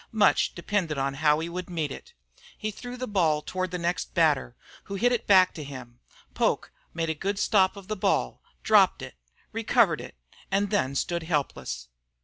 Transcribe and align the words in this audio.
Much 0.11 0.55
depended 0.55 0.97
on 0.97 1.13
how 1.13 1.37
he 1.39 1.47
would 1.47 1.69
meet 1.69 1.91
it. 1.91 2.15
He 2.57 2.71
threw 2.71 2.97
the 2.97 3.07
ball 3.07 3.43
toward 3.43 3.69
the 3.69 3.77
next 3.77 4.15
batter, 4.15 4.55
who 4.85 4.95
hit 4.95 5.11
it 5.11 5.27
back 5.27 5.59
at 5.59 5.65
him. 5.67 5.99
Poke 6.33 6.71
made 6.91 7.11
a 7.11 7.13
good 7.13 7.37
stop 7.37 7.75
of 7.77 7.87
the 7.87 7.95
ball, 7.95 8.41
dropped 8.63 9.03
it, 9.03 9.13
recovered 9.51 10.01
it, 10.01 10.15
and 10.49 10.71
then 10.71 10.95
stood 10.95 11.21
helpless. 11.21 11.87